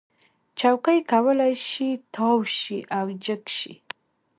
[0.59, 3.73] چوکۍ کولی شي تاو شي او جګ شي.